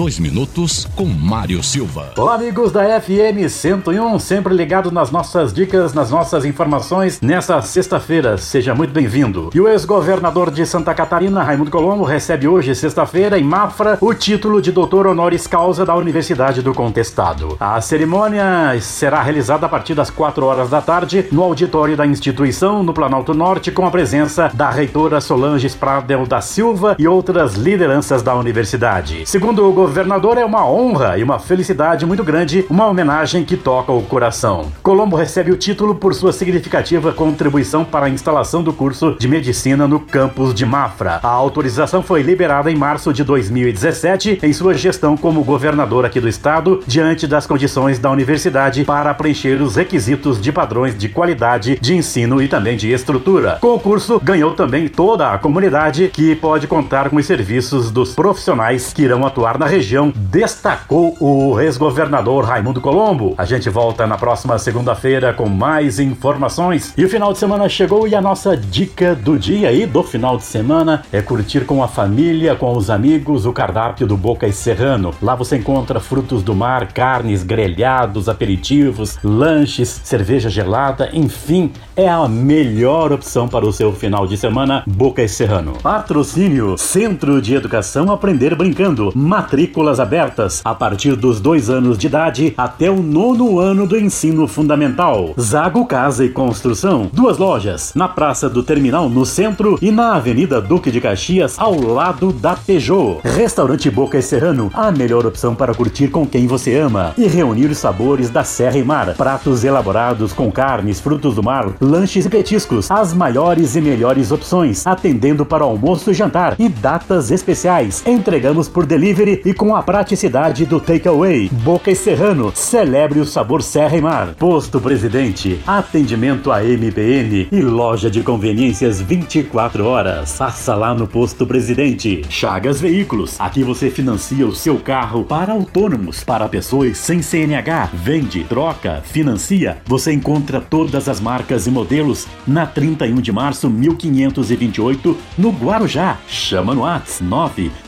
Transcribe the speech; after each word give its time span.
Dois 0.00 0.18
minutos 0.18 0.88
com 0.96 1.04
Mário 1.04 1.62
Silva. 1.62 2.14
Olá, 2.16 2.34
amigos 2.34 2.72
da 2.72 2.98
FM 2.98 3.46
101, 3.46 4.18
sempre 4.18 4.54
ligado 4.54 4.90
nas 4.90 5.10
nossas 5.10 5.52
dicas, 5.52 5.92
nas 5.92 6.10
nossas 6.10 6.46
informações. 6.46 7.20
Nessa 7.20 7.60
sexta-feira, 7.60 8.38
seja 8.38 8.74
muito 8.74 8.94
bem-vindo. 8.94 9.50
E 9.54 9.60
o 9.60 9.68
ex-governador 9.68 10.50
de 10.50 10.64
Santa 10.64 10.94
Catarina, 10.94 11.42
Raimundo 11.42 11.70
Colombo, 11.70 12.02
recebe 12.02 12.48
hoje, 12.48 12.74
sexta-feira, 12.74 13.38
em 13.38 13.44
Mafra, 13.44 13.98
o 14.00 14.14
título 14.14 14.62
de 14.62 14.72
doutor 14.72 15.06
honoris 15.06 15.46
causa 15.46 15.84
da 15.84 15.94
Universidade 15.94 16.62
do 16.62 16.72
Contestado. 16.72 17.58
A 17.60 17.78
cerimônia 17.82 18.80
será 18.80 19.20
realizada 19.20 19.66
a 19.66 19.68
partir 19.68 19.94
das 19.94 20.08
4 20.08 20.46
horas 20.46 20.70
da 20.70 20.80
tarde 20.80 21.26
no 21.30 21.42
auditório 21.42 21.94
da 21.94 22.06
instituição, 22.06 22.82
no 22.82 22.94
Planalto 22.94 23.34
Norte, 23.34 23.70
com 23.70 23.84
a 23.84 23.90
presença 23.90 24.50
da 24.54 24.70
reitora 24.70 25.20
Solange 25.20 25.66
Spradel 25.66 26.24
da 26.24 26.40
Silva 26.40 26.96
e 26.98 27.06
outras 27.06 27.52
lideranças 27.52 28.22
da 28.22 28.34
universidade. 28.34 29.24
Segundo 29.26 29.62
o 29.62 29.89
governador, 29.90 30.38
é 30.38 30.44
uma 30.44 30.64
honra 30.64 31.18
e 31.18 31.22
uma 31.24 31.40
felicidade 31.40 32.06
muito 32.06 32.22
grande, 32.22 32.64
uma 32.70 32.86
homenagem 32.86 33.44
que 33.44 33.56
toca 33.56 33.90
o 33.90 34.00
coração. 34.02 34.70
Colombo 34.84 35.16
recebe 35.16 35.50
o 35.50 35.56
título 35.56 35.96
por 35.96 36.14
sua 36.14 36.32
significativa 36.32 37.12
contribuição 37.12 37.84
para 37.84 38.06
a 38.06 38.08
instalação 38.08 38.62
do 38.62 38.72
curso 38.72 39.16
de 39.18 39.26
medicina 39.26 39.88
no 39.88 39.98
campus 39.98 40.54
de 40.54 40.64
Mafra. 40.64 41.18
A 41.24 41.28
autorização 41.28 42.04
foi 42.04 42.22
liberada 42.22 42.70
em 42.70 42.76
março 42.76 43.12
de 43.12 43.24
2017 43.24 44.38
em 44.44 44.52
sua 44.52 44.74
gestão 44.74 45.16
como 45.16 45.42
governador 45.42 46.04
aqui 46.04 46.20
do 46.20 46.28
estado, 46.28 46.80
diante 46.86 47.26
das 47.26 47.44
condições 47.44 47.98
da 47.98 48.12
universidade 48.12 48.84
para 48.84 49.12
preencher 49.12 49.60
os 49.60 49.74
requisitos 49.74 50.40
de 50.40 50.52
padrões 50.52 50.96
de 50.96 51.08
qualidade 51.08 51.76
de 51.80 51.96
ensino 51.96 52.40
e 52.40 52.46
também 52.46 52.76
de 52.76 52.92
estrutura. 52.92 53.58
Com 53.60 53.74
o 53.74 53.80
curso, 53.80 54.20
ganhou 54.22 54.52
também 54.52 54.86
toda 54.86 55.32
a 55.32 55.38
comunidade 55.38 56.10
que 56.12 56.36
pode 56.36 56.68
contar 56.68 57.10
com 57.10 57.16
os 57.16 57.26
serviços 57.26 57.90
dos 57.90 58.14
profissionais 58.14 58.92
que 58.92 59.02
irão 59.02 59.26
atuar 59.26 59.58
na 59.58 59.66
região, 59.66 59.79
destacou 60.14 61.16
o 61.20 61.60
ex-governador 61.60 62.44
Raimundo 62.44 62.80
Colombo. 62.80 63.34
A 63.38 63.44
gente 63.44 63.68
volta 63.68 64.06
na 64.06 64.16
próxima 64.16 64.58
segunda-feira 64.58 65.32
com 65.32 65.48
mais 65.48 65.98
informações. 65.98 66.92
E 66.96 67.04
o 67.04 67.08
final 67.08 67.32
de 67.32 67.38
semana 67.38 67.68
chegou 67.68 68.06
e 68.06 68.14
a 68.14 68.20
nossa 68.20 68.56
dica 68.56 69.14
do 69.14 69.38
dia 69.38 69.72
e 69.72 69.86
do 69.86 70.02
final 70.02 70.36
de 70.36 70.44
semana 70.44 71.02
é 71.12 71.22
curtir 71.22 71.64
com 71.64 71.82
a 71.82 71.88
família, 71.88 72.54
com 72.54 72.76
os 72.76 72.90
amigos, 72.90 73.46
o 73.46 73.52
cardápio 73.52 74.06
do 74.06 74.16
Boca 74.16 74.46
e 74.46 74.52
Serrano. 74.52 75.14
Lá 75.22 75.34
você 75.34 75.56
encontra 75.56 76.00
frutos 76.00 76.42
do 76.42 76.54
mar, 76.54 76.92
carnes, 76.92 77.42
grelhados, 77.42 78.28
aperitivos, 78.28 79.18
lanches, 79.22 80.00
cerveja 80.04 80.48
gelada, 80.48 81.10
enfim, 81.12 81.72
é 81.96 82.08
a 82.08 82.28
melhor 82.28 83.12
opção 83.12 83.48
para 83.48 83.66
o 83.66 83.72
seu 83.72 83.92
final 83.92 84.26
de 84.26 84.36
semana, 84.36 84.82
Boca 84.86 85.22
e 85.22 85.28
Serrano. 85.28 85.72
Patrocínio 85.82 86.76
Centro 86.78 87.40
de 87.40 87.54
Educação 87.54 88.10
Aprender 88.10 88.54
Brincando. 88.54 89.12
Matrículas 89.60 90.00
abertas 90.00 90.62
a 90.64 90.74
partir 90.74 91.14
dos 91.14 91.38
dois 91.38 91.68
anos 91.68 91.98
de 91.98 92.06
idade 92.06 92.54
até 92.56 92.90
o 92.90 93.02
nono 93.02 93.58
ano 93.58 93.86
do 93.86 93.98
ensino 93.98 94.48
fundamental. 94.48 95.34
Zago 95.38 95.84
Casa 95.84 96.24
e 96.24 96.30
Construção. 96.30 97.10
Duas 97.12 97.36
lojas, 97.36 97.92
na 97.94 98.08
Praça 98.08 98.48
do 98.48 98.62
Terminal, 98.62 99.10
no 99.10 99.26
centro, 99.26 99.78
e 99.82 99.90
na 99.90 100.14
Avenida 100.14 100.62
Duque 100.62 100.90
de 100.90 100.98
Caxias, 100.98 101.58
ao 101.58 101.78
lado 101.78 102.32
da 102.32 102.56
Peugeot. 102.56 103.20
Restaurante 103.22 103.90
Boca 103.90 104.16
e 104.16 104.22
Serrano, 104.22 104.70
a 104.72 104.90
melhor 104.90 105.26
opção 105.26 105.54
para 105.54 105.74
curtir 105.74 106.08
com 106.08 106.26
quem 106.26 106.46
você 106.46 106.78
ama 106.78 107.12
e 107.18 107.26
reunir 107.26 107.66
os 107.66 107.76
sabores 107.76 108.30
da 108.30 108.42
Serra 108.42 108.78
e 108.78 108.82
Mar. 108.82 109.14
Pratos 109.14 109.62
elaborados 109.62 110.32
com 110.32 110.50
carnes, 110.50 111.00
frutos 111.00 111.34
do 111.34 111.42
mar, 111.42 111.68
lanches 111.82 112.24
e 112.24 112.30
petiscos. 112.30 112.90
As 112.90 113.12
maiores 113.12 113.76
e 113.76 113.80
melhores 113.82 114.32
opções, 114.32 114.86
atendendo 114.86 115.44
para 115.44 115.64
almoço, 115.64 116.14
jantar 116.14 116.56
e 116.58 116.66
datas 116.66 117.30
especiais. 117.30 118.02
Entregamos 118.06 118.66
por 118.66 118.86
delivery 118.86 119.42
e 119.44 119.49
com 119.52 119.74
a 119.74 119.82
praticidade 119.82 120.66
do 120.66 120.80
takeaway. 120.80 121.48
Boca 121.50 121.90
e 121.90 121.94
Serrano, 121.94 122.52
celebre 122.54 123.20
o 123.20 123.24
sabor 123.24 123.62
Serra 123.62 123.96
e 123.96 124.00
Mar. 124.00 124.34
Posto 124.34 124.80
Presidente, 124.80 125.60
atendimento 125.66 126.50
a 126.50 126.64
MPN 126.64 127.48
e 127.50 127.60
loja 127.62 128.10
de 128.10 128.22
conveniências 128.22 129.00
24 129.00 129.84
horas. 129.86 130.36
Passa 130.38 130.74
lá 130.74 130.94
no 130.94 131.06
Posto 131.06 131.46
Presidente. 131.46 132.22
Chagas 132.28 132.80
Veículos, 132.80 133.40
aqui 133.40 133.62
você 133.62 133.90
financia 133.90 134.46
o 134.46 134.54
seu 134.54 134.78
carro 134.78 135.24
para 135.24 135.52
autônomos, 135.52 136.24
para 136.24 136.48
pessoas 136.48 136.98
sem 136.98 137.22
CNH. 137.22 137.90
Vende, 137.92 138.44
troca, 138.44 139.02
financia. 139.04 139.78
Você 139.86 140.12
encontra 140.12 140.60
todas 140.60 141.08
as 141.08 141.20
marcas 141.20 141.66
e 141.66 141.70
modelos 141.70 142.26
na 142.46 142.66
31 142.66 143.14
de 143.16 143.32
março 143.32 143.70
1528 143.70 145.16
no 145.36 145.50
Guarujá. 145.50 146.18
Chama 146.28 146.74
no 146.74 146.82
WhatsApp 146.82 147.20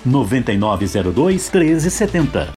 99902 0.05 1.49
1370. 1.53 2.49